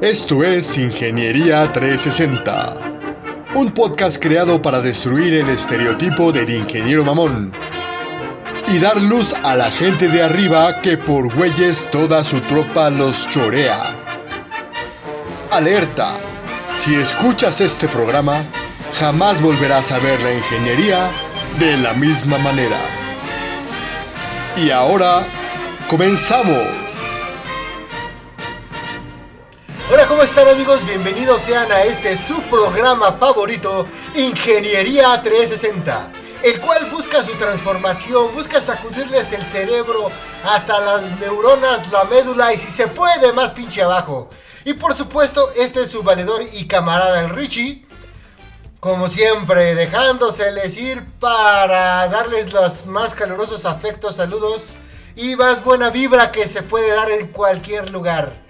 [0.00, 2.76] Esto es Ingeniería 360,
[3.56, 7.52] un podcast creado para destruir el estereotipo del ingeniero mamón
[8.68, 13.28] y dar luz a la gente de arriba que por güeyes toda su tropa los
[13.30, 13.96] chorea.
[15.50, 16.18] Alerta,
[16.76, 18.44] si escuchas este programa,
[19.00, 21.10] jamás volverás a ver la ingeniería
[21.58, 22.78] de la misma manera.
[24.56, 25.26] Y ahora,
[25.88, 26.87] comenzamos.
[30.18, 30.84] ¿Cómo están amigos?
[30.84, 33.86] Bienvenidos sean a este su programa favorito,
[34.16, 36.10] Ingeniería 360,
[36.42, 40.10] el cual busca su transformación, busca sacudirles el cerebro
[40.42, 44.28] hasta las neuronas, la médula y si se puede más pinche abajo.
[44.64, 47.86] Y por supuesto, este es su valedor y camarada el Richie.
[48.80, 54.78] Como siempre, dejándoseles ir para darles los más calurosos afectos, saludos
[55.14, 58.47] y más buena vibra que se puede dar en cualquier lugar.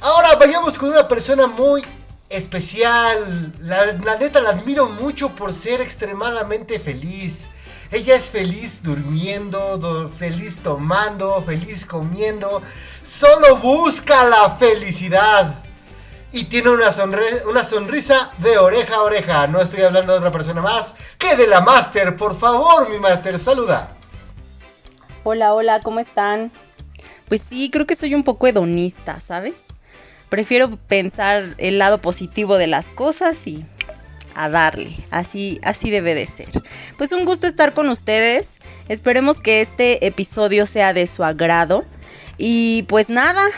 [0.00, 1.84] Ahora vayamos con una persona muy
[2.28, 3.52] especial.
[3.60, 7.48] La, la, neta la admiro mucho por ser extremadamente feliz.
[7.90, 12.62] Ella es feliz durmiendo, do, feliz tomando, feliz comiendo.
[13.02, 15.54] Solo busca la felicidad.
[16.30, 16.90] Y tiene una,
[17.48, 19.46] una sonrisa de oreja a oreja.
[19.46, 22.16] No estoy hablando de otra persona más que de la Master.
[22.16, 23.96] Por favor, mi Master, saluda.
[25.24, 26.52] Hola, hola, ¿cómo están?
[27.28, 29.64] Pues sí, creo que soy un poco hedonista, ¿sabes?
[30.28, 33.64] Prefiero pensar el lado positivo de las cosas y
[34.34, 34.96] a darle.
[35.10, 36.62] Así, así debe de ser.
[36.96, 38.50] Pues un gusto estar con ustedes.
[38.88, 41.84] Esperemos que este episodio sea de su agrado.
[42.36, 43.48] Y pues nada,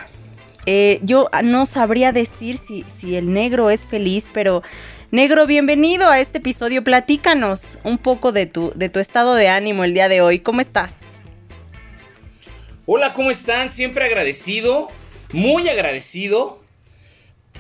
[0.67, 4.63] eh, yo no sabría decir si, si el negro es feliz, pero
[5.11, 6.83] negro, bienvenido a este episodio.
[6.83, 10.39] Platícanos un poco de tu, de tu estado de ánimo el día de hoy.
[10.39, 10.95] ¿Cómo estás?
[12.87, 13.71] Hola, ¿cómo están?
[13.71, 14.89] Siempre agradecido,
[15.33, 16.60] muy agradecido,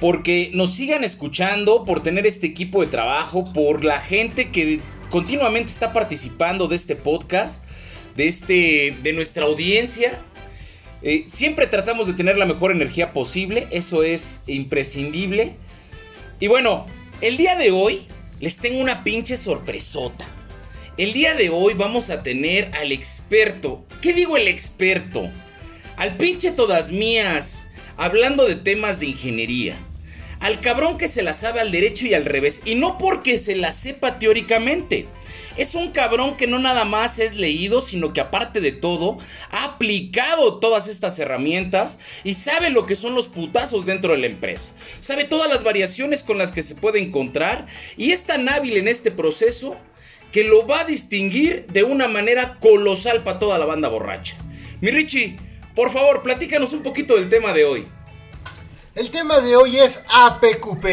[0.00, 4.80] porque nos sigan escuchando, por tener este equipo de trabajo, por la gente que
[5.10, 7.64] continuamente está participando de este podcast,
[8.16, 10.18] de, este, de nuestra audiencia.
[11.02, 15.54] Eh, siempre tratamos de tener la mejor energía posible, eso es imprescindible.
[16.40, 16.86] Y bueno,
[17.20, 18.00] el día de hoy
[18.40, 20.26] les tengo una pinche sorpresota.
[20.96, 23.84] El día de hoy vamos a tener al experto.
[24.00, 25.30] ¿Qué digo el experto?
[25.96, 27.66] Al pinche todas mías,
[27.98, 29.76] hablando de temas de ingeniería.
[30.40, 32.62] Al cabrón que se la sabe al derecho y al revés.
[32.64, 35.06] Y no porque se la sepa teóricamente.
[35.56, 39.18] Es un cabrón que no nada más es leído, sino que aparte de todo,
[39.50, 44.26] ha aplicado todas estas herramientas y sabe lo que son los putazos dentro de la
[44.26, 44.70] empresa.
[45.00, 47.66] Sabe todas las variaciones con las que se puede encontrar
[47.98, 49.76] y es tan hábil en este proceso
[50.32, 54.36] que lo va a distinguir de una manera colosal para toda la banda borracha.
[54.80, 55.36] Mi Richie,
[55.74, 57.84] por favor, platícanos un poquito del tema de hoy.
[58.96, 60.84] El tema de hoy es APQP.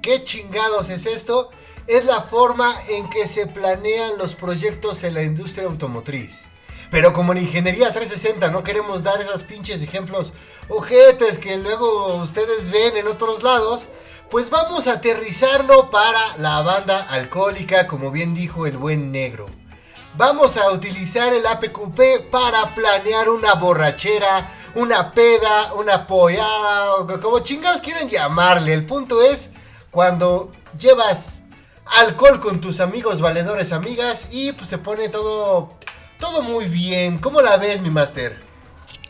[0.00, 1.50] ¿Qué chingados es esto?
[1.88, 6.44] Es la forma en que se planean los proyectos en la industria automotriz.
[6.92, 10.34] Pero como en Ingeniería 360 no queremos dar esos pinches ejemplos
[10.68, 13.88] ojetes que luego ustedes ven en otros lados,
[14.30, 19.48] pues vamos a aterrizarlo para la banda alcohólica, como bien dijo el buen negro.
[20.14, 27.40] Vamos a utilizar el APQP para planear una borrachera, una peda, una pollada, o como
[27.40, 28.72] chingados quieren llamarle.
[28.72, 29.50] El punto es
[29.90, 31.40] cuando llevas
[32.00, 35.70] alcohol con tus amigos valedores, amigas, y pues se pone todo,
[36.18, 37.18] todo muy bien.
[37.18, 38.38] ¿Cómo la ves, mi máster?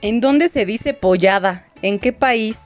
[0.00, 1.66] ¿En dónde se dice pollada?
[1.80, 2.58] ¿En qué país?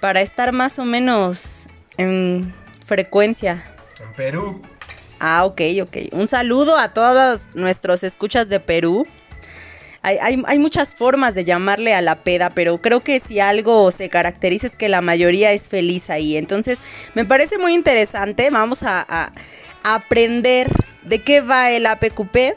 [0.00, 2.54] Para estar más o menos en
[2.86, 3.64] frecuencia.
[4.00, 4.62] En Perú.
[5.20, 5.96] Ah, ok, ok.
[6.12, 9.06] Un saludo a todos nuestros escuchas de Perú.
[10.02, 14.08] Hay, hay, muchas formas de llamarle a la peda, pero creo que si algo se
[14.08, 16.38] caracteriza es que la mayoría es feliz ahí.
[16.38, 16.78] Entonces,
[17.14, 18.48] me parece muy interesante.
[18.50, 19.32] Vamos a,
[19.82, 20.70] aprender
[21.02, 22.54] de qué va el APQP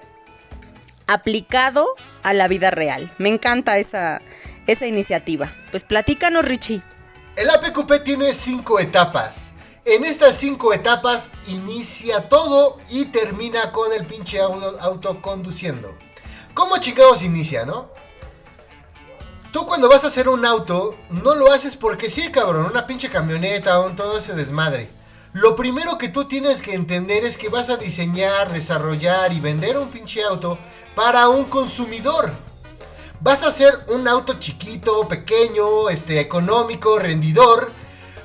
[1.08, 1.88] aplicado
[2.22, 3.14] a la vida real.
[3.18, 4.22] Me encanta esa,
[4.68, 5.54] esa iniciativa.
[5.72, 6.82] Pues platícanos, Richie.
[7.36, 9.54] El APQP tiene cinco etapas.
[9.86, 15.98] En estas cinco etapas inicia todo y termina con el pinche auto conduciendo.
[16.54, 17.90] ¿Cómo chingados inicia, no?
[19.52, 23.10] Tú cuando vas a hacer un auto, no lo haces porque sí, cabrón, una pinche
[23.10, 24.90] camioneta, un todo ese desmadre.
[25.34, 29.78] Lo primero que tú tienes que entender es que vas a diseñar, desarrollar y vender
[29.78, 30.60] un pinche auto
[30.96, 32.34] para un consumidor.
[33.20, 37.72] Vas a hacer un auto chiquito, pequeño, este, económico, rendidor,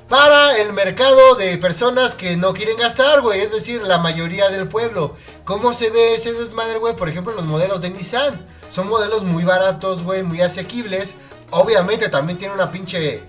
[0.08, 3.40] para el mercado de personas que no quieren gastar, güey.
[3.40, 5.16] Es decir, la mayoría del pueblo.
[5.44, 6.96] ¿Cómo se ve ese desmadre, güey?
[6.96, 8.46] Por ejemplo, los modelos de Nissan.
[8.70, 11.14] Son modelos muy baratos, güey, muy asequibles.
[11.50, 13.22] Obviamente también tiene una pinche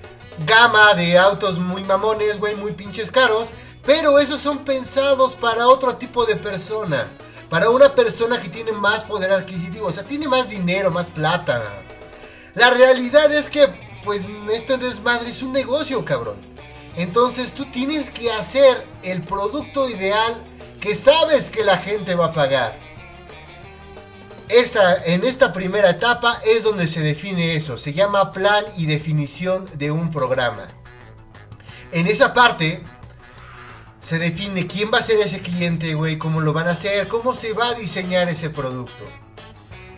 [0.46, 3.50] gama de autos muy mamones, güey, muy pinches caros.
[3.86, 7.10] Pero esos son pensados para otro tipo de persona.
[7.50, 9.88] Para una persona que tiene más poder adquisitivo.
[9.88, 11.62] O sea, tiene más dinero, más plata.
[12.56, 13.68] La realidad es que,
[14.04, 14.24] pues,
[14.54, 16.38] esto es desmadre es un negocio, cabrón.
[16.96, 20.36] Entonces tú tienes que hacer el producto ideal
[20.80, 22.78] que sabes que la gente va a pagar.
[24.50, 27.78] Esta, en esta primera etapa es donde se define eso.
[27.78, 30.66] Se llama plan y definición de un programa.
[31.92, 32.82] En esa parte
[34.00, 37.36] se define quién va a ser ese cliente, güey, cómo lo van a hacer, cómo
[37.36, 39.06] se va a diseñar ese producto.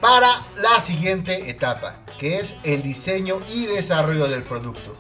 [0.01, 4.97] Para la siguiente etapa, que es el diseño y desarrollo del producto.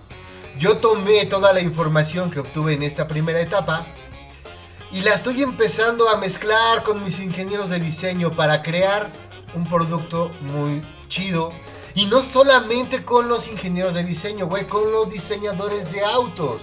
[0.59, 3.85] Yo tomé toda la información que obtuve en esta primera etapa
[4.91, 9.09] y la estoy empezando a mezclar con mis ingenieros de diseño para crear
[9.53, 11.51] un producto muy chido.
[11.95, 16.61] Y no solamente con los ingenieros de diseño, güey, con los diseñadores de autos.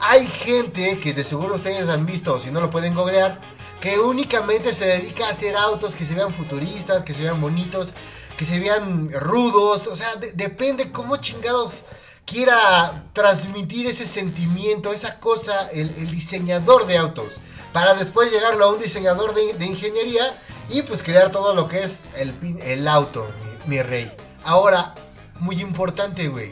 [0.00, 3.40] Hay gente que de seguro ustedes han visto, si no lo pueden googlear,
[3.80, 7.94] que únicamente se dedica a hacer autos que se vean futuristas, que se vean bonitos,
[8.36, 9.86] que se vean rudos.
[9.86, 11.84] O sea, depende cómo chingados
[12.26, 17.34] quiera transmitir ese sentimiento, esa cosa, el, diseñador de autos.
[17.72, 20.38] Para después llegarlo a un diseñador de, ingeniería
[20.68, 23.26] y pues crear todo lo que es el, auto,
[23.66, 24.12] mi, rey.
[24.44, 24.94] Ahora,
[25.40, 26.50] muy importante, güey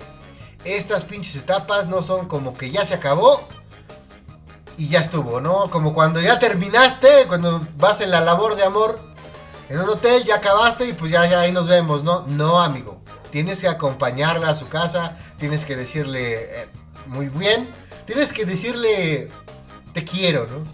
[0.64, 3.40] estas pinches etapas no son como que ya se acabó
[4.76, 5.70] y ya estuvo, ¿no?
[5.70, 8.98] Como cuando ya terminaste, cuando vas en la labor de amor
[9.68, 12.24] en un hotel, ya acabaste y pues ya ahí nos vemos, ¿no?
[12.26, 12.99] No, amigo.
[13.30, 16.68] Tienes que acompañarla a su casa, tienes que decirle eh,
[17.06, 17.68] muy bien,
[18.06, 19.30] tienes que decirle
[19.92, 20.64] te quiero, ¿no?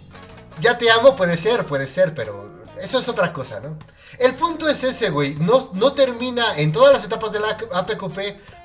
[0.60, 2.50] Ya te amo, puede ser, puede ser, pero
[2.80, 3.76] eso es otra cosa, ¿no?
[4.18, 5.34] El punto es ese, güey.
[5.36, 8.18] No, no termina, en todas las etapas de la APQP,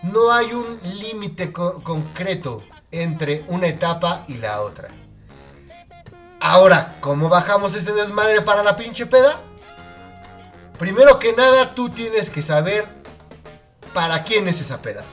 [0.03, 4.89] no hay un límite concreto entre una etapa y la otra.
[6.39, 9.41] Ahora, ¿cómo bajamos este desmadre para la pinche peda?
[10.79, 13.00] Primero que nada, tú tienes que saber
[13.93, 15.03] para quién es esa peda.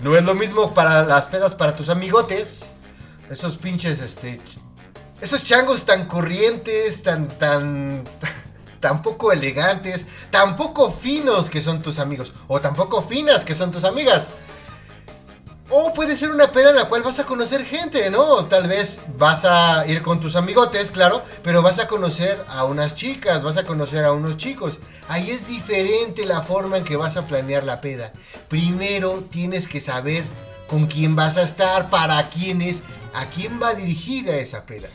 [0.00, 2.70] No es lo mismo para las pedas para tus amigotes.
[3.30, 4.40] Esos pinches, este...
[5.20, 8.04] Esos changos tan corrientes, tan, tan...
[8.80, 14.28] tampoco elegantes, tampoco finos que son tus amigos, o tampoco finas que son tus amigas.
[15.70, 18.46] O puede ser una peda en la cual vas a conocer gente, ¿no?
[18.46, 22.94] Tal vez vas a ir con tus amigotes, claro, pero vas a conocer a unas
[22.94, 24.78] chicas, vas a conocer a unos chicos.
[25.08, 28.12] Ahí es diferente la forma en que vas a planear la peda.
[28.48, 30.24] Primero tienes que saber
[30.68, 32.82] con quién vas a estar, para quién es,
[33.12, 34.88] a quién va dirigida esa peda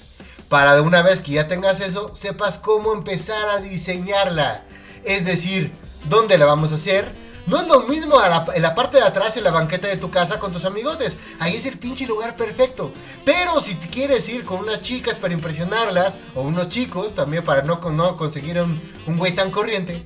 [0.54, 4.64] para de una vez que ya tengas eso, sepas cómo empezar a diseñarla.
[5.04, 5.72] Es decir,
[6.08, 7.12] dónde la vamos a hacer.
[7.46, 8.16] No es lo mismo
[8.56, 11.18] en la parte de atrás en la banqueta de tu casa con tus amigotes.
[11.40, 12.94] Ahí es el pinche lugar perfecto.
[13.26, 17.62] Pero si te quieres ir con unas chicas para impresionarlas, o unos chicos también para
[17.64, 20.06] no, no conseguir un, un güey tan corriente,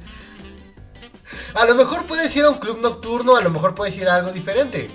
[1.54, 4.16] a lo mejor puedes ir a un club nocturno, a lo mejor puedes ir a
[4.16, 4.90] algo diferente.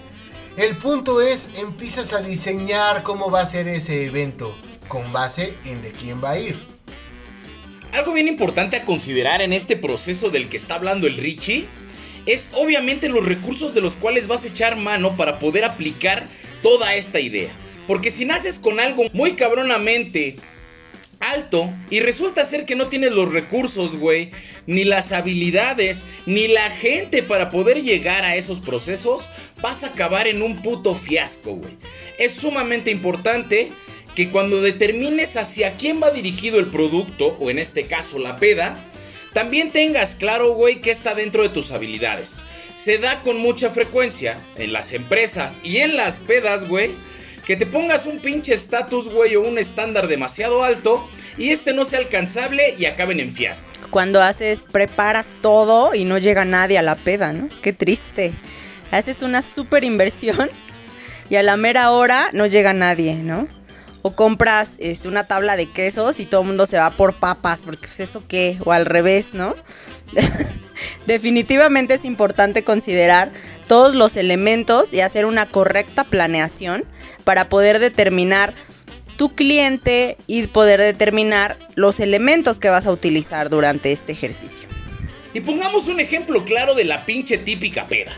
[0.57, 4.55] El punto es, empiezas a diseñar cómo va a ser ese evento
[4.89, 6.67] con base en de quién va a ir.
[7.93, 11.69] Algo bien importante a considerar en este proceso del que está hablando el Richie
[12.27, 16.27] es obviamente los recursos de los cuales vas a echar mano para poder aplicar
[16.63, 17.51] toda esta idea.
[17.87, 20.37] Porque si naces con algo muy cabronamente
[21.23, 24.31] alto y resulta ser que no tienes los recursos, güey,
[24.67, 29.29] ni las habilidades, ni la gente para poder llegar a esos procesos,
[29.61, 31.77] vas a acabar en un puto fiasco, güey.
[32.19, 33.71] Es sumamente importante
[34.15, 38.92] que cuando determines hacia quién va dirigido el producto, o en este caso la peda,
[39.33, 42.41] también tengas claro, güey, que está dentro de tus habilidades.
[42.75, 46.91] Se da con mucha frecuencia en las empresas y en las pedas, güey,
[47.47, 51.85] que te pongas un pinche estatus, güey, o un estándar demasiado alto y este no
[51.85, 53.69] sea alcanzable y acaben en fiasco.
[53.91, 57.49] Cuando haces, preparas todo y no llega nadie a la peda, ¿no?
[57.63, 58.33] Qué triste.
[58.91, 60.51] Haces una super inversión
[61.31, 63.49] y a la mera hora no llega nadie, ¿no?
[64.03, 67.63] O compras este, una tabla de quesos y todo el mundo se va por papas,
[67.63, 69.55] porque pues eso qué, o al revés, ¿no?
[71.07, 73.31] Definitivamente es importante considerar
[73.69, 76.85] todos los elementos y hacer una correcta planeación
[77.25, 78.55] para poder determinar
[79.17, 84.69] tu cliente y poder determinar los elementos que vas a utilizar durante este ejercicio.
[85.35, 88.13] Y pongamos un ejemplo claro de la pinche típica peda.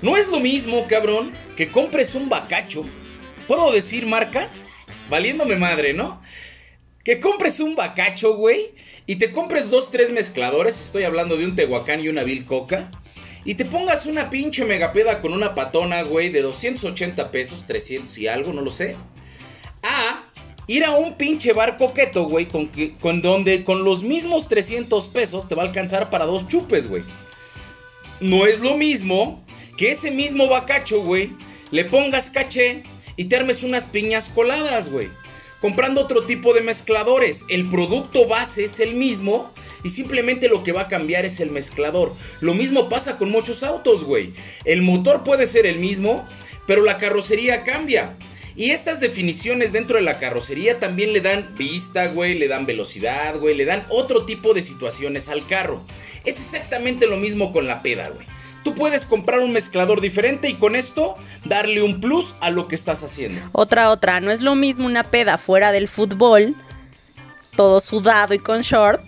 [0.00, 2.84] No es lo mismo, cabrón, que compres un bacacho.
[3.46, 4.60] ¿Puedo decir marcas?
[5.12, 6.22] Valiéndome madre, ¿no?
[7.04, 8.74] Que compres un bacacho, güey,
[9.06, 12.90] y te compres dos, tres mezcladores, estoy hablando de un Tehuacán y una Coca,
[13.44, 18.26] y te pongas una pinche megapeda con una patona, güey, de 280 pesos, 300 y
[18.26, 18.96] algo, no lo sé.
[19.82, 20.22] A
[20.66, 25.08] ir a un pinche bar coqueto, güey, con, que, con donde con los mismos 300
[25.08, 27.02] pesos te va a alcanzar para dos chupes, güey.
[28.20, 29.44] No es lo mismo
[29.76, 31.32] que ese mismo bacacho, güey,
[31.70, 32.84] le pongas caché
[33.22, 35.08] y te armes unas piñas coladas, güey.
[35.60, 37.44] Comprando otro tipo de mezcladores.
[37.48, 41.52] El producto base es el mismo y simplemente lo que va a cambiar es el
[41.52, 42.12] mezclador.
[42.40, 44.32] Lo mismo pasa con muchos autos, güey.
[44.64, 46.26] El motor puede ser el mismo,
[46.66, 48.16] pero la carrocería cambia.
[48.56, 53.38] Y estas definiciones dentro de la carrocería también le dan vista, güey, le dan velocidad,
[53.38, 55.84] güey, le dan otro tipo de situaciones al carro.
[56.24, 58.26] Es exactamente lo mismo con la peda, güey.
[58.62, 62.74] Tú puedes comprar un mezclador diferente y con esto darle un plus a lo que
[62.74, 63.40] estás haciendo.
[63.52, 66.54] Otra, otra, no es lo mismo una peda fuera del fútbol,
[67.56, 69.02] todo sudado y con short,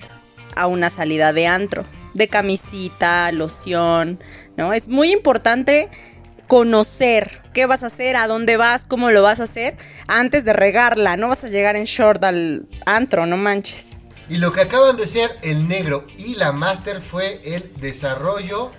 [0.57, 1.85] a una salida de antro,
[2.15, 4.21] de camisita, loción,
[4.57, 4.73] ¿no?
[4.73, 5.89] Es muy importante
[6.47, 10.53] conocer qué vas a hacer, a dónde vas, cómo lo vas a hacer, antes de
[10.53, 11.17] regarla.
[11.17, 13.97] No vas a llegar en short al antro, no manches.
[14.29, 18.73] Y lo que acaban de ser el negro y la master fue el desarrollo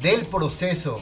[0.00, 1.00] del proceso.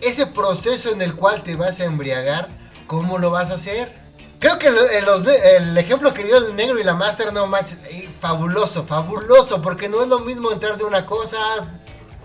[0.00, 2.48] Ese proceso en el cual te vas a embriagar,
[2.86, 4.02] ¿cómo lo vas a hacer?
[4.42, 8.84] Creo que el, ejemplo que dio el negro y la master, no manches, eh, fabuloso,
[8.84, 11.38] fabuloso, porque no es lo mismo entrar de una cosa,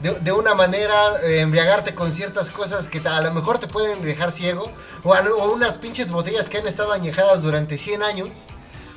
[0.01, 4.31] de, una manera, eh, embriagarte con ciertas cosas que a lo mejor te pueden dejar
[4.31, 4.71] ciego,
[5.03, 8.29] o, o unas pinches botellas que han estado añejadas durante 100 años.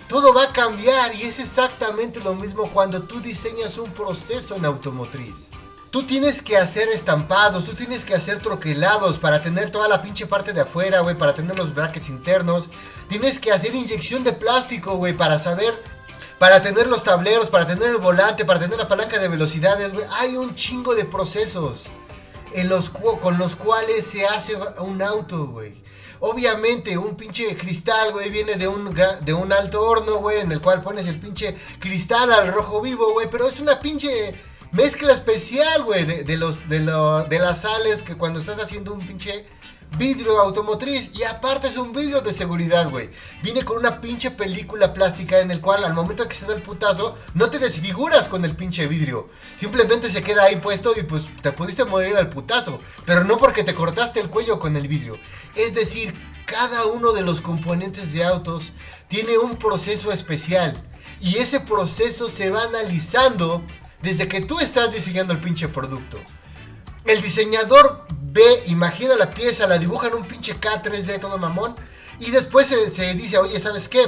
[0.09, 4.65] Todo va a cambiar y es exactamente lo mismo cuando tú diseñas un proceso en
[4.65, 5.50] automotriz.
[5.91, 10.25] Tú tienes que hacer estampados, tú tienes que hacer troquelados para tener toda la pinche
[10.25, 12.71] parte de afuera, güey, para tener los brackets internos.
[13.09, 15.75] Tienes que hacer inyección de plástico, güey, para saber,
[16.39, 20.07] para tener los tableros, para tener el volante, para tener la palanca de velocidades, güey.
[20.13, 21.87] Hay un chingo de procesos
[23.21, 25.75] con los cuales se hace un auto, güey.
[26.21, 30.61] Obviamente, un pinche cristal, güey, viene de un, de un alto horno, güey, en el
[30.61, 33.29] cual pones el pinche cristal al rojo vivo, güey.
[33.31, 34.39] Pero es una pinche
[34.73, 39.47] mezcla especial, güey, de, los, de, de las sales que cuando estás haciendo un pinche
[39.99, 43.11] vidrio automotriz y aparte es un vidrio de seguridad, güey.
[43.43, 46.63] Viene con una pinche película plástica en el cual al momento que se da el
[46.63, 49.29] putazo no te desfiguras con el pinche vidrio.
[49.57, 53.65] Simplemente se queda ahí puesto y pues te pudiste morir al putazo, pero no porque
[53.65, 55.19] te cortaste el cuello con el vidrio.
[55.57, 56.15] Es decir,
[56.47, 58.73] cada uno de los componentes de autos
[59.09, 60.83] tiene un proceso especial
[61.21, 63.63] y ese proceso se va analizando
[64.03, 66.19] desde que tú estás diseñando el pinche producto.
[67.05, 71.75] El diseñador ve, imagina la pieza, la dibuja en un pinche K3D todo mamón.
[72.21, 74.05] Y después se, dice, oye, ¿sabes qué?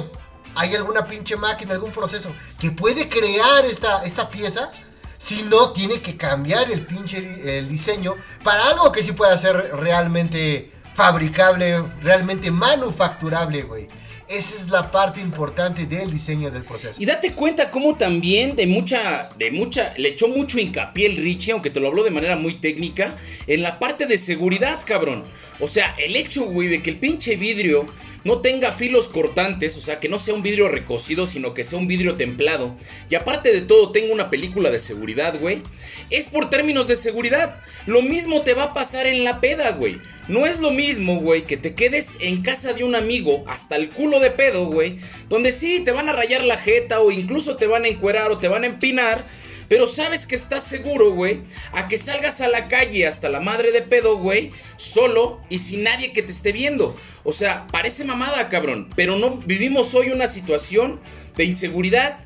[0.55, 4.71] ¿Hay alguna pinche máquina, algún proceso que puede crear esta, esta pieza?
[5.17, 9.77] Si no, tiene que cambiar el pinche el diseño para algo que sí pueda ser
[9.77, 13.89] realmente fabricable, realmente manufacturable, güey.
[14.33, 16.95] Esa es la parte importante del diseño del proceso.
[16.99, 21.53] Y date cuenta cómo también de mucha, de mucha, le echó mucho hincapié el Richie,
[21.53, 23.15] aunque te lo habló de manera muy técnica,
[23.47, 25.25] en la parte de seguridad, cabrón.
[25.61, 27.87] O sea, el hecho, güey, de que el pinche vidrio
[28.25, 31.79] no tenga filos cortantes, o sea, que no sea un vidrio recocido, sino que sea
[31.79, 32.77] un vidrio templado.
[33.11, 35.63] Y aparte de todo, tenga una película de seguridad, güey.
[36.11, 37.63] Es por términos de seguridad.
[37.87, 40.01] Lo mismo te va a pasar en la peda, güey.
[40.29, 43.91] No es lo mismo, güey, que te quedes en casa de un amigo hasta el
[43.91, 44.99] culo de pedo, güey.
[45.29, 48.39] Donde sí, te van a rayar la jeta o incluso te van a encuerar o
[48.39, 49.25] te van a empinar
[49.73, 51.41] pero sabes que estás seguro, güey,
[51.73, 55.83] a que salgas a la calle hasta la madre de pedo, güey, solo y sin
[55.83, 56.95] nadie que te esté viendo.
[57.25, 61.01] O sea, parece mamada, cabrón, pero no vivimos hoy una situación
[61.37, 62.19] de inseguridad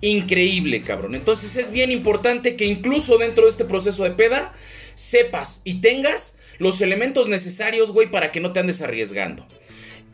[0.00, 1.14] increíble, cabrón.
[1.14, 4.54] Entonces es bien importante que incluso dentro de este proceso de peda
[4.94, 9.46] sepas y tengas los elementos necesarios, güey, para que no te andes arriesgando.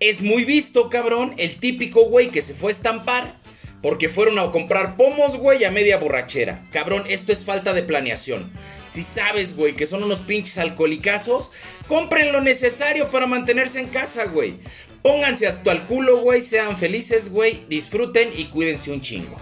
[0.00, 3.39] Es muy visto, cabrón, el típico güey que se fue a estampar
[3.82, 6.66] porque fueron a comprar pomos, güey, a media borrachera.
[6.70, 8.50] Cabrón, esto es falta de planeación.
[8.86, 11.50] Si sabes, güey, que son unos pinches alcoholicazos,
[11.88, 14.60] compren lo necesario para mantenerse en casa, güey.
[15.02, 19.36] Pónganse hasta el culo, güey, sean felices, güey, disfruten y cuídense un chingo.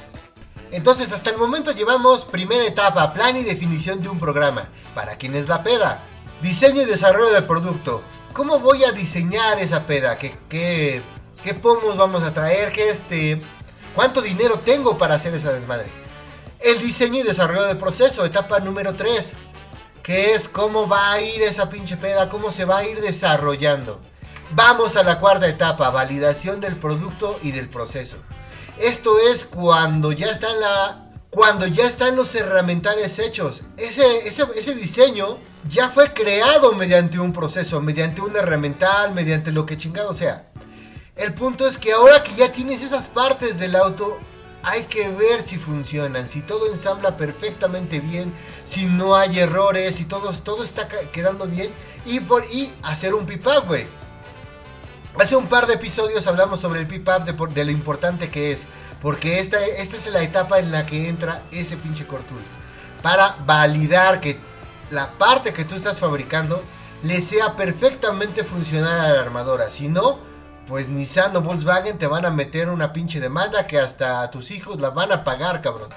[0.71, 4.69] Entonces, hasta el momento llevamos primera etapa, plan y definición de un programa.
[4.95, 6.05] ¿Para quién es la peda?
[6.43, 8.05] Diseño y desarrollo del producto.
[8.35, 10.19] ¿Cómo voy a diseñar esa peda?
[10.19, 11.03] ¿Qué, qué,
[11.43, 12.71] qué pomos vamos a traer?
[12.71, 13.41] ¿Qué este
[13.99, 15.91] ¿Cuánto dinero tengo para hacer esa desmadre?
[16.61, 19.33] El diseño y desarrollo del proceso, etapa número 3.
[20.05, 24.01] Que es cómo va a ir esa pinche peda, cómo se va a ir desarrollando.
[24.53, 28.19] Vamos a la cuarta etapa, validación del producto y del proceso.
[28.79, 33.63] Esto es cuando ya está la cuando ya están los herramientales hechos.
[33.77, 35.39] Ese, ese, ese, diseño
[35.69, 40.48] ya fue creado mediante un proceso, mediante un herramental, mediante lo que chingado sea.
[41.19, 44.21] El punto es que ahora que ya tienes esas partes del auto,
[44.63, 48.33] hay que ver si funcionan, si todo ensambla perfectamente bien,
[48.65, 51.73] si no hay errores, si todo, todo está quedando bien
[52.07, 53.89] y, por, y hacer un pip-up, güey.
[55.19, 58.69] Hace un par de episodios hablamos sobre el pip-up de, de, lo importante que es,
[59.03, 62.43] porque esta, esta es la etapa en la que entra ese pinche cortul.
[63.03, 64.39] Para validar que
[64.91, 66.63] la parte que tú estás fabricando
[67.03, 69.73] le sea perfectamente funcional a la armadora.
[69.73, 70.21] Si no,
[70.69, 74.79] pues Nissan o Volkswagen te van a meter una pinche demanda que hasta tus hijos
[74.81, 75.89] la van a pagar, cabrón.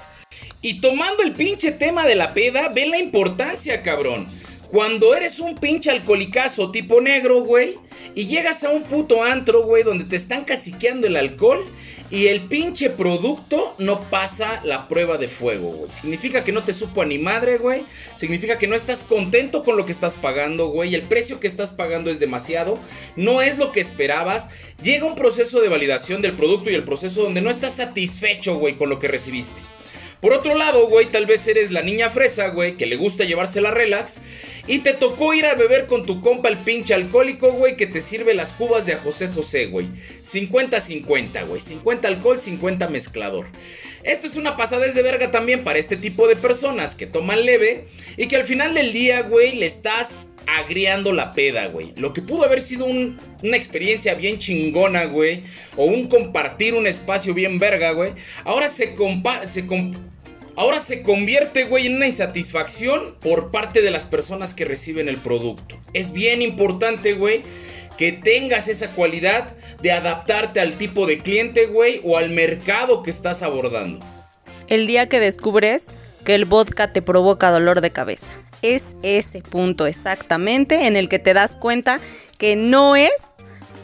[0.62, 4.28] Y tomando el pinche tema de la peda, ve la importancia, cabrón.
[4.72, 7.74] Cuando eres un pinche alcoholicazo tipo negro, güey,
[8.14, 11.62] y llegas a un puto antro, güey, donde te están caciqueando el alcohol
[12.10, 15.90] y el pinche producto no pasa la prueba de fuego, güey.
[15.90, 17.84] Significa que no te supo a ni madre, güey.
[18.16, 20.94] Significa que no estás contento con lo que estás pagando, güey.
[20.94, 22.78] El precio que estás pagando es demasiado.
[23.14, 24.48] No es lo que esperabas.
[24.82, 28.76] Llega un proceso de validación del producto y el proceso donde no estás satisfecho, güey,
[28.76, 29.60] con lo que recibiste.
[30.22, 33.60] Por otro lado, güey, tal vez eres la niña fresa, güey, que le gusta llevarse
[33.60, 34.18] la relax.
[34.68, 38.00] Y te tocó ir a beber con tu compa el pinche alcohólico, güey, que te
[38.00, 39.88] sirve las cubas de a José José, güey.
[40.22, 41.60] 50-50, güey.
[41.60, 43.46] 50 alcohol, 50 mezclador.
[44.04, 47.86] Esto es una pasada de verga también para este tipo de personas que toman leve
[48.16, 51.92] y que al final del día, güey, le estás agriando la peda, güey.
[51.96, 55.42] Lo que pudo haber sido una experiencia bien chingona, güey.
[55.76, 58.12] O un compartir un espacio bien verga, güey.
[58.44, 59.64] Ahora se, compa se,
[60.54, 65.16] Ahora se convierte, güey, en una insatisfacción por parte de las personas que reciben el
[65.16, 65.80] producto.
[65.94, 67.42] Es bien importante, güey,
[67.96, 73.10] que tengas esa cualidad de adaptarte al tipo de cliente, güey, o al mercado que
[73.10, 74.04] estás abordando.
[74.68, 75.86] El día que descubres
[76.24, 78.28] que el vodka te provoca dolor de cabeza.
[78.62, 82.00] Es ese punto exactamente en el que te das cuenta
[82.38, 83.12] que no es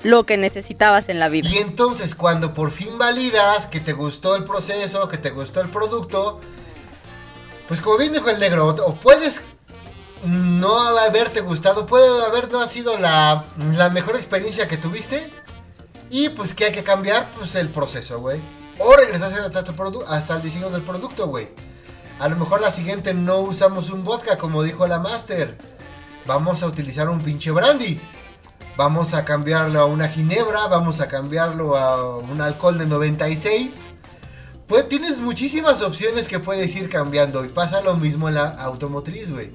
[0.05, 1.49] lo que necesitabas en la vida.
[1.49, 5.69] Y entonces cuando por fin validas que te gustó el proceso, que te gustó el
[5.69, 6.41] producto,
[7.67, 9.43] pues como bien dijo el negro, o puedes
[10.25, 13.45] no haberte gustado, puede haber no ha sido la,
[13.93, 15.31] mejor experiencia que tuviste.
[16.11, 18.41] Y pues que hay que cambiar pues el proceso, güey.
[18.79, 19.67] O regresar hasta el,
[20.09, 21.49] hasta el diseño del producto, güey.
[22.19, 25.57] A lo mejor la siguiente no usamos un vodka, como dijo la Master.
[26.27, 28.01] Vamos a utilizar un pinche brandy.
[28.77, 33.89] Vamos a cambiarlo a una ginebra, vamos a cambiarlo a un alcohol de 96
[34.69, 39.31] pues tienes muchísimas opciones que puedes ir cambiando y pasa lo mismo en la automotriz,
[39.31, 39.51] güey.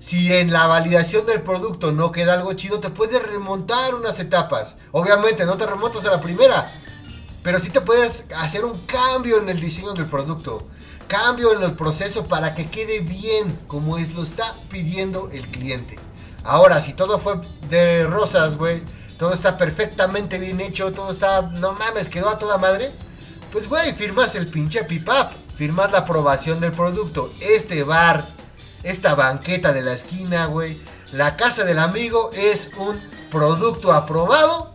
[0.00, 4.74] Si en la validación del producto no queda algo chido, te puedes remontar unas etapas.
[4.90, 6.82] Obviamente no te remontas a la primera,
[7.44, 10.66] pero sí te puedes hacer un cambio en el diseño del producto.
[11.10, 15.98] Cambio en el proceso para que quede bien como es lo está pidiendo el cliente.
[16.44, 18.82] Ahora, si todo fue de rosas, güey,
[19.18, 22.92] todo está perfectamente bien hecho, todo está, no mames, quedó a toda madre
[23.52, 25.32] pues, güey, firmas el pinche pipap.
[25.56, 27.32] Firmas la aprobación del producto.
[27.40, 28.28] Este bar,
[28.82, 30.80] esta banqueta de la esquina, güey.
[31.12, 34.72] La casa del amigo es un producto aprobado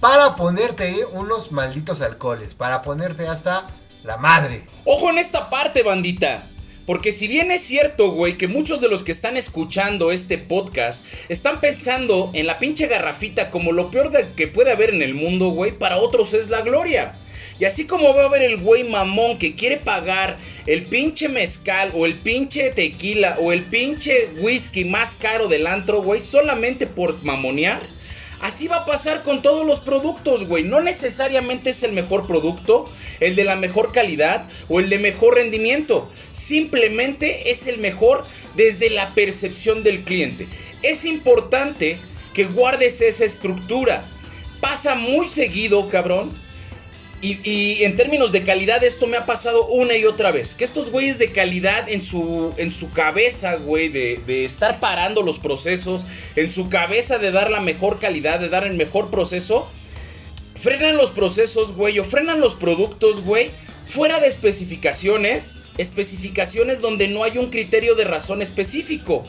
[0.00, 2.54] para ponerte unos malditos alcoholes.
[2.54, 3.66] Para ponerte hasta
[4.04, 4.62] la madre.
[4.84, 6.46] Ojo en esta parte, bandita.
[6.86, 11.02] Porque si bien es cierto, güey, que muchos de los que están escuchando este podcast
[11.30, 15.48] están pensando en la pinche garrafita como lo peor que puede haber en el mundo,
[15.48, 17.14] güey, para otros es la gloria.
[17.58, 20.36] Y así como va a haber el güey mamón que quiere pagar
[20.66, 26.02] el pinche mezcal o el pinche tequila o el pinche whisky más caro del antro,
[26.02, 27.80] güey, solamente por mamonear.
[28.40, 30.64] Así va a pasar con todos los productos, güey.
[30.64, 35.36] No necesariamente es el mejor producto, el de la mejor calidad o el de mejor
[35.36, 36.10] rendimiento.
[36.32, 40.48] Simplemente es el mejor desde la percepción del cliente.
[40.82, 41.98] Es importante
[42.34, 44.06] que guardes esa estructura.
[44.60, 46.32] Pasa muy seguido, cabrón,
[47.24, 50.54] y, en términos de calidad, esto me ha pasado una y otra vez.
[50.54, 55.22] Que estos güeyes de calidad en su, en su cabeza, güey, de, de, estar parando
[55.22, 56.04] los procesos,
[56.36, 59.70] en su cabeza de dar la mejor calidad, de dar el mejor proceso,
[60.60, 63.50] frenan los procesos, güey, o frenan los productos, güey,
[63.86, 69.24] fuera de especificaciones, especificaciones donde no hay un criterio de razón específico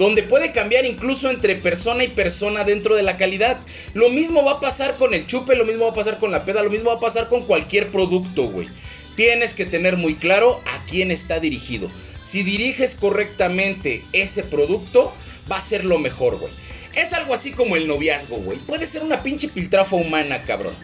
[0.00, 3.58] donde puede cambiar incluso entre persona y persona dentro de la calidad.
[3.92, 6.46] Lo mismo va a pasar con el chupe, lo mismo va a pasar con la
[6.46, 8.68] peda, lo mismo va a pasar con cualquier producto, güey.
[9.14, 11.90] Tienes que tener muy claro a quién está dirigido.
[12.22, 15.12] Si diriges correctamente ese producto,
[15.52, 16.52] va a ser lo mejor, güey.
[16.94, 18.56] Es algo así como el noviazgo, güey.
[18.56, 20.76] Puede ser una pinche piltrafa humana, cabrón.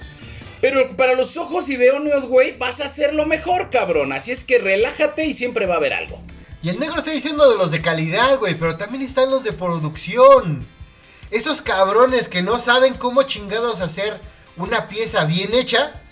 [0.60, 4.12] Pero para los ojos ideóneos, güey, vas a hacerlo mejor, cabrón.
[4.12, 6.20] Así es que relájate y siempre va a haber algo.
[6.62, 9.52] Y el negro está diciendo de los de calidad, güey, pero también están los de
[9.52, 10.66] producción.
[11.30, 14.20] Esos cabrones que no saben cómo chingados hacer
[14.56, 16.02] una pieza bien hecha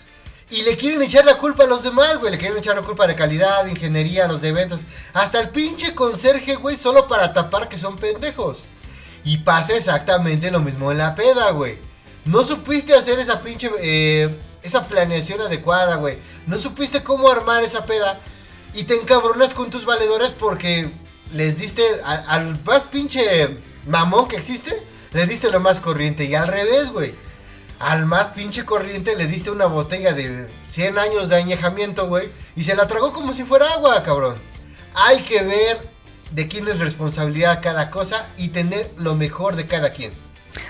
[0.49, 2.31] y le quieren echar la culpa a los demás, güey.
[2.31, 4.81] Le quieren echar la culpa de calidad, ingeniería, los de ventas.
[5.13, 8.63] Hasta el pinche conserje, güey, solo para tapar que son pendejos.
[9.23, 11.79] Y pasa exactamente lo mismo en la peda, güey.
[12.25, 13.71] No supiste hacer esa pinche.
[13.79, 16.17] Eh, esa planeación adecuada, güey.
[16.47, 18.19] No supiste cómo armar esa peda.
[18.75, 20.91] Y te encabronas con tus valedores porque
[21.31, 23.57] les diste al más pinche
[23.87, 24.85] mamón que existe.
[25.13, 26.25] Les diste lo más corriente.
[26.25, 27.15] Y al revés, güey
[27.79, 32.63] al más pinche corriente le diste una botella de 100 años de añejamiento, güey, y
[32.63, 34.37] se la tragó como si fuera agua, cabrón.
[34.93, 35.89] Hay que ver
[36.31, 40.13] de quién es responsabilidad cada cosa y tener lo mejor de cada quien.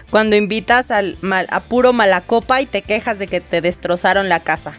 [0.09, 4.41] Cuando invitas al mal, a puro malacopa y te quejas de que te destrozaron la
[4.41, 4.77] casa.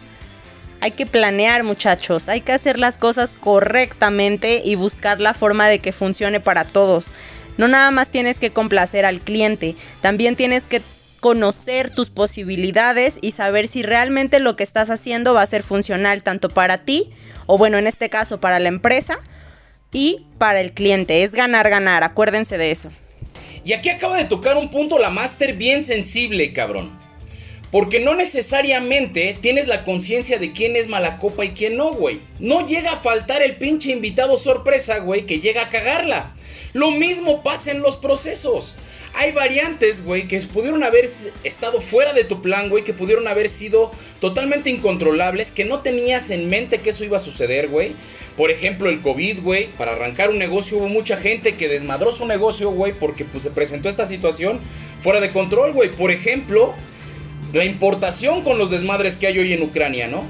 [0.81, 2.29] Hay que planear, muchachos.
[2.29, 7.05] Hay que hacer las cosas correctamente y buscar la forma de que funcione para todos.
[7.57, 10.81] No nada más tienes que complacer al cliente, también tienes que
[11.19, 16.21] conocer tus posibilidades y saber si realmente lo que estás haciendo va a ser funcional
[16.21, 17.11] tanto para ti,
[17.47, 19.19] o bueno, en este caso para la empresa,
[19.91, 21.23] y para el cliente.
[21.23, 22.91] Es ganar, ganar, acuérdense de eso.
[23.63, 26.91] Y aquí acaba de tocar un punto la máster bien sensible, cabrón.
[27.71, 32.19] Porque no necesariamente tienes la conciencia de quién es mala copa y quién no, güey.
[32.39, 36.33] No llega a faltar el pinche invitado sorpresa, güey, que llega a cagarla.
[36.73, 38.73] Lo mismo pasa en los procesos
[39.17, 41.09] hay variantes, güey, que pudieron haber
[41.43, 46.29] estado fuera de tu plan, güey, que pudieron haber sido totalmente incontrolables, que no tenías
[46.29, 47.95] en mente que eso iba a suceder, güey.
[48.35, 52.27] Por ejemplo, el COVID, güey, para arrancar un negocio hubo mucha gente que desmadró su
[52.27, 54.59] negocio, güey, porque pues se presentó esta situación
[55.01, 55.89] fuera de control, güey.
[55.89, 56.75] Por ejemplo,
[57.53, 60.23] la importación con los desmadres que hay hoy en Ucrania, ¿no?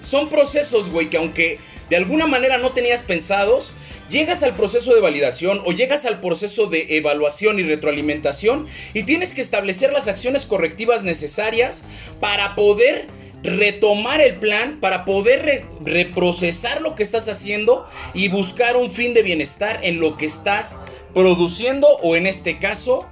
[0.00, 3.72] Son procesos, güey, que aunque de alguna manera no tenías pensados,
[4.10, 9.32] llegas al proceso de validación o llegas al proceso de evaluación y retroalimentación y tienes
[9.32, 11.84] que establecer las acciones correctivas necesarias
[12.20, 13.06] para poder
[13.42, 19.22] retomar el plan, para poder reprocesar lo que estás haciendo y buscar un fin de
[19.22, 20.76] bienestar en lo que estás
[21.12, 23.06] produciendo o en este caso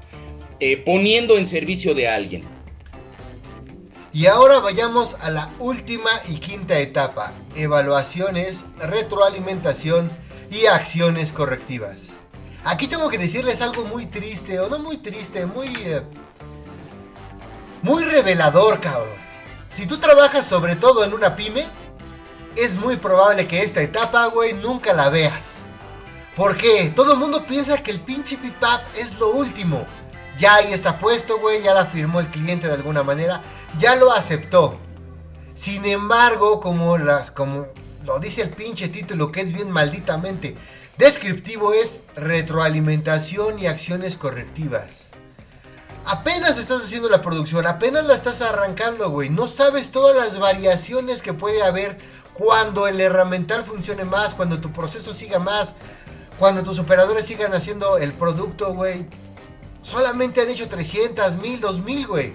[0.59, 2.52] eh, poniendo en servicio de alguien.
[4.15, 10.11] Y ahora vayamos a la última y quinta etapa, evaluaciones, retroalimentación
[10.51, 12.09] y acciones correctivas.
[12.63, 15.69] Aquí tengo que decirles algo muy triste, o no muy triste, muy...
[15.77, 16.03] Eh,
[17.81, 19.17] muy revelador, cabrón.
[19.73, 21.67] Si tú trabajas sobre todo en una pyme,
[22.55, 25.55] es muy probable que esta etapa, güey, nunca la veas.
[26.37, 26.93] ¿Por qué?
[26.95, 29.87] Todo el mundo piensa que el pinche pipap es lo último.
[30.39, 33.43] Ya ahí está puesto, güey, ya la firmó el cliente de alguna manera,
[33.79, 34.79] ya lo aceptó.
[35.55, 37.67] Sin embargo, como las como
[38.05, 40.57] lo dice el pinche título que es bien malditamente
[40.99, 45.09] descriptivo, es retroalimentación y acciones correctivas.
[46.05, 49.31] Apenas estás haciendo la producción, apenas la estás arrancando, güey.
[49.31, 51.99] No sabes todas las variaciones que puede haber
[52.35, 55.75] cuando el herramental funcione más, cuando tu proceso siga más,
[56.39, 59.07] cuando tus operadores sigan haciendo el producto, güey.
[59.83, 62.35] Solamente han hecho 300, 1000, 2000, güey.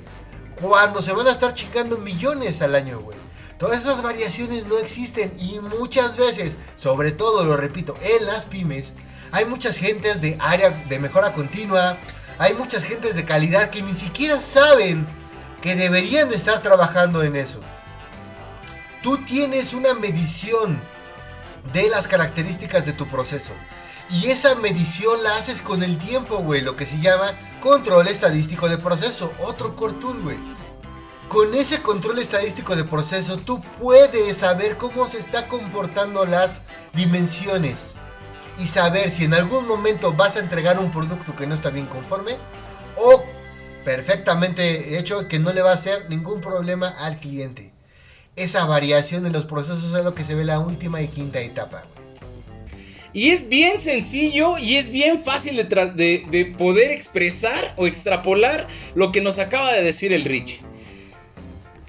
[0.62, 3.18] Cuando se van a estar chingando millones al año, güey.
[3.58, 8.94] Todas esas variaciones no existen y muchas veces, sobre todo lo repito, en las pymes,
[9.32, 11.98] hay muchas gentes de área de mejora continua,
[12.38, 15.08] hay muchas gentes de calidad que ni siquiera saben
[15.62, 17.60] que deberían de estar trabajando en eso.
[19.02, 20.80] Tú tienes una medición
[21.74, 23.54] de las características de tu proceso.
[24.10, 26.62] Y esa medición la haces con el tiempo, güey.
[26.62, 29.34] Lo que se llama control estadístico de proceso.
[29.44, 30.38] Otro core tool, güey.
[31.28, 36.62] Con ese control estadístico de proceso, tú puedes saber cómo se está comportando las
[36.94, 37.96] dimensiones
[38.58, 41.86] y saber si en algún momento vas a entregar un producto que no está bien
[41.88, 42.38] conforme
[42.96, 43.24] o
[43.84, 47.74] perfectamente hecho que no le va a hacer ningún problema al cliente.
[48.38, 51.84] Esa variación en los procesos es lo que se ve la última y quinta etapa.
[53.18, 59.12] Y es bien sencillo y es bien fácil de, de, poder expresar o extrapolar lo
[59.12, 60.60] que nos acaba de decir el Rich.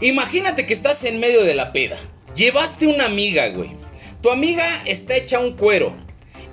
[0.01, 1.99] Imagínate que estás en medio de la peda.
[2.35, 3.73] Llevaste una amiga, güey.
[4.23, 5.93] Tu amiga está hecha un cuero.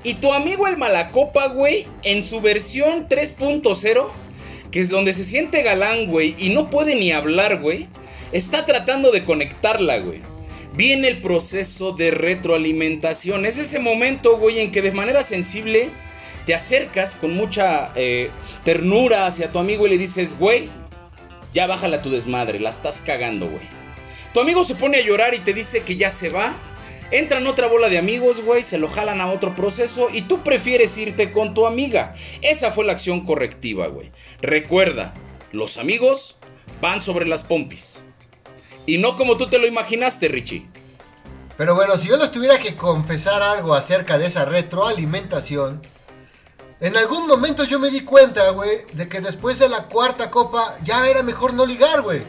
[0.04, 4.10] Y tu amigo el Malacopa, güey, en su versión 3.0,
[4.72, 7.88] que es donde se siente galán, güey, y no puede ni hablar, güey,
[8.34, 10.35] está tratando de conectarla, güey.
[10.76, 13.46] Viene el proceso de retroalimentación.
[13.46, 15.90] Es ese momento, güey, en que de manera sensible
[16.46, 18.30] te acercas con mucha eh,
[18.64, 20.70] ternura hacia tu amigo y le dices, güey,
[21.54, 23.64] ya bájala tu desmadre, la estás cagando, güey.
[24.34, 26.54] Tu amigo se pone a llorar y te dice que ya se va.
[27.10, 30.98] Entran otra bola de amigos, güey, se lo jalan a otro proceso y tú prefieres
[30.98, 32.16] irte con tu amiga.
[32.42, 34.12] Esa fue la acción correctiva, güey.
[34.42, 35.14] Recuerda,
[35.54, 36.36] los amigos
[36.82, 38.02] van sobre las pompis.
[38.86, 40.68] Y no como tú te lo imaginaste, Richie.
[41.58, 45.82] Pero bueno, si yo les tuviera que confesar algo acerca de esa retroalimentación,
[46.82, 50.76] en algún momento yo me di cuenta, güey, de que después de la cuarta copa
[50.84, 52.24] ya era mejor no ligar, güey.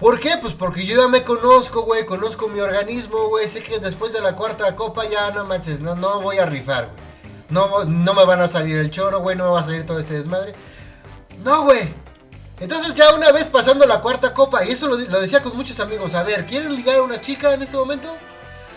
[0.00, 0.36] ¿Por qué?
[0.40, 4.20] Pues porque yo ya me conozco, güey, conozco mi organismo, güey, sé que después de
[4.20, 7.10] la cuarta copa ya no manches, no, no voy a rifar, güey.
[7.50, 9.98] No, no me van a salir el choro, güey, no me va a salir todo
[9.98, 10.54] este desmadre.
[11.44, 11.94] No, güey.
[12.60, 15.80] Entonces ya una vez pasando la cuarta copa, y eso lo, lo decía con muchos
[15.80, 18.14] amigos, a ver, ¿quieren ligar a una chica en este momento?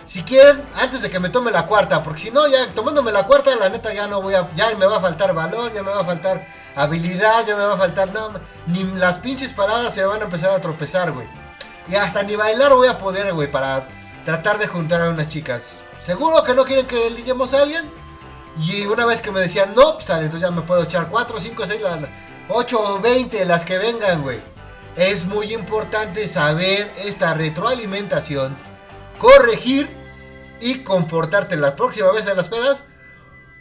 [0.05, 3.25] Si quieren, antes de que me tome la cuarta, porque si no, ya tomándome la
[3.25, 5.91] cuarta, la neta ya no voy a, ya me va a faltar valor, ya me
[5.91, 10.03] va a faltar habilidad, ya me va a faltar nada, ni las pinches palabras se
[10.03, 11.27] van a empezar a tropezar, güey.
[11.87, 13.87] Y hasta ni bailar voy a poder, güey, para
[14.25, 15.81] tratar de juntar a unas chicas.
[16.05, 17.89] Seguro que no quieren que liguemos a alguien.
[18.59, 21.63] Y una vez que me decían no, pues entonces ya me puedo echar 4, 5,
[21.65, 21.81] 6,
[22.49, 24.39] 8 o 20, las que vengan, güey.
[24.95, 28.55] Es muy importante saber esta retroalimentación,
[29.17, 29.89] corregir
[30.61, 32.83] y comportarte la próxima vez en las pedas.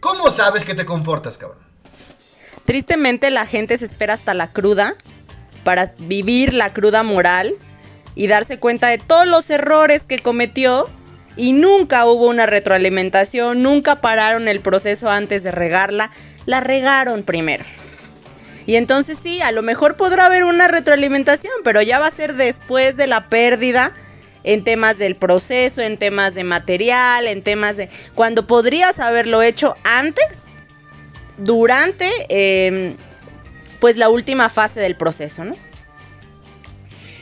[0.01, 1.59] ¿Cómo sabes que te comportas, cabrón?
[2.64, 4.95] Tristemente la gente se espera hasta la cruda
[5.64, 7.55] para vivir la cruda moral
[8.14, 10.88] y darse cuenta de todos los errores que cometió
[11.37, 16.11] y nunca hubo una retroalimentación, nunca pararon el proceso antes de regarla,
[16.47, 17.64] la regaron primero.
[18.66, 22.35] Y entonces sí, a lo mejor podrá haber una retroalimentación, pero ya va a ser
[22.35, 23.92] después de la pérdida
[24.44, 27.88] en temas del proceso, en temas de material, en temas de...
[28.14, 30.44] Cuando podrías haberlo hecho antes,
[31.38, 32.94] durante, em,
[33.81, 35.57] pues la última fase del proceso, ¿no?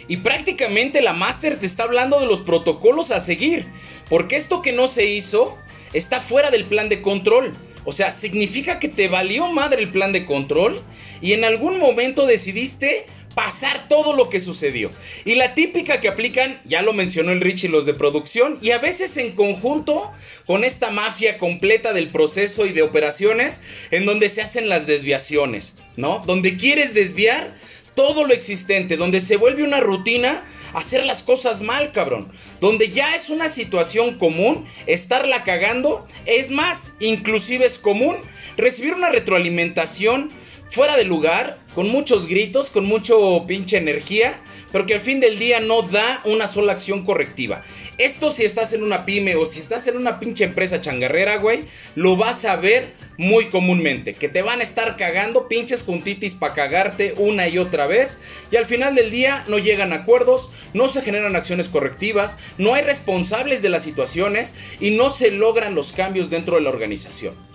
[0.09, 3.67] Y prácticamente la máster te está hablando de los protocolos a seguir.
[4.09, 5.57] Porque esto que no se hizo
[5.93, 7.53] está fuera del plan de control.
[7.85, 10.83] O sea, significa que te valió madre el plan de control
[11.21, 14.91] y en algún momento decidiste pasar todo lo que sucedió.
[15.25, 18.79] Y la típica que aplican, ya lo mencionó el Richie, los de producción, y a
[18.79, 20.11] veces en conjunto
[20.47, 25.79] con esta mafia completa del proceso y de operaciones, en donde se hacen las desviaciones,
[25.97, 26.23] ¿no?
[26.27, 27.55] Donde quieres desviar
[27.95, 32.31] todo lo existente, donde se vuelve una rutina hacer las cosas mal, cabrón.
[32.61, 36.07] Donde ya es una situación común estarla cagando.
[36.27, 38.17] Es más, inclusive es común
[38.57, 40.31] recibir una retroalimentación
[40.71, 44.41] fuera de lugar, con muchos gritos, con mucho pinche energía,
[44.73, 47.63] pero que al fin del día no da una sola acción correctiva.
[48.01, 51.65] Esto si estás en una pyme o si estás en una pinche empresa changarrera, güey,
[51.97, 54.15] lo vas a ver muy comúnmente.
[54.15, 58.23] Que te van a estar cagando pinches juntitis para cagarte una y otra vez.
[58.51, 62.85] Y al final del día no llegan acuerdos, no se generan acciones correctivas, no hay
[62.85, 67.50] responsables de las situaciones y no se logran los cambios dentro de la organización.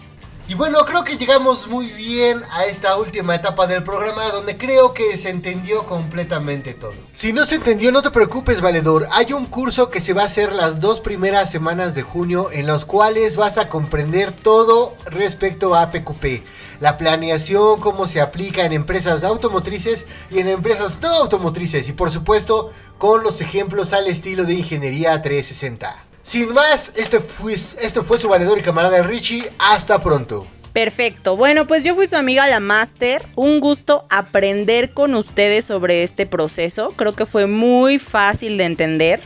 [0.47, 4.93] Y bueno, creo que llegamos muy bien a esta última etapa del programa donde creo
[4.93, 6.93] que se entendió completamente todo.
[7.15, 9.07] Si no se entendió, no te preocupes, valedor.
[9.13, 12.67] Hay un curso que se va a hacer las dos primeras semanas de junio en
[12.67, 16.43] los cuales vas a comprender todo respecto a PQP.
[16.79, 21.89] La planeación, cómo se aplica en empresas automotrices y en empresas no automotrices.
[21.89, 26.04] Y por supuesto, con los ejemplos al estilo de Ingeniería 360.
[26.25, 29.43] Sin más, este fue, este fue su valedor y camarada Richie.
[29.59, 30.47] Hasta pronto.
[30.73, 31.37] Perfecto.
[31.37, 33.23] Bueno, pues yo fui su amiga la Master.
[33.35, 36.93] Un gusto aprender con ustedes sobre este proceso.
[36.95, 39.21] Creo que fue muy fácil de entender.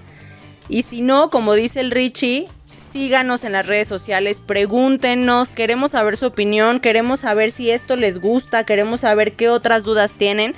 [0.67, 2.49] Y si no, como dice el Richie,
[2.91, 8.19] síganos en las redes sociales, pregúntenos, queremos saber su opinión, queremos saber si esto les
[8.19, 10.53] gusta, queremos saber qué otras dudas tienen.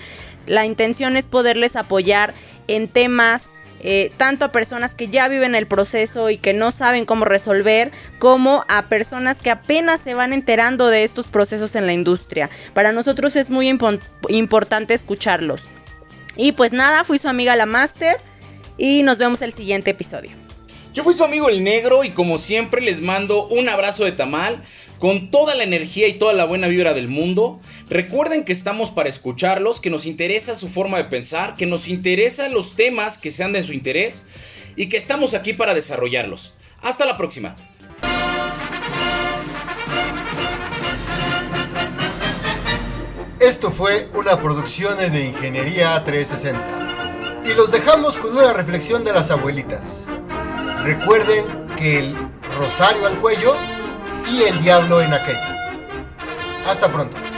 [0.48, 2.34] La intención es poderles apoyar
[2.68, 3.50] en temas
[3.84, 7.92] eh, tanto a personas que ya viven el proceso y que no saben cómo resolver,
[8.20, 12.50] como a personas que apenas se van enterando de estos procesos en la industria.
[12.74, 13.70] Para nosotros es muy
[14.30, 15.68] importante escucharlos.
[16.36, 18.18] Y pues nada, fui su amiga la Master
[18.78, 20.32] y nos vemos el siguiente episodio.
[20.94, 24.62] Yo fui su amigo el negro y como siempre les mando un abrazo de tamal
[25.02, 27.60] con toda la energía y toda la buena vibra del mundo.
[27.90, 32.54] Recuerden que estamos para escucharlos, que nos interesa su forma de pensar, que nos interesan
[32.54, 34.28] los temas que sean de su interés
[34.76, 36.54] y que estamos aquí para desarrollarlos.
[36.84, 37.56] Hasta la próxima.
[43.40, 49.32] Esto fue una producción de Ingeniería 360 y los dejamos con una reflexión de las
[49.32, 50.06] abuelitas.
[50.84, 51.44] Recuerden
[51.76, 52.16] que el
[52.56, 53.56] rosario al cuello
[54.30, 55.40] y el diablo en aquello.
[56.68, 57.31] Hasta pronto.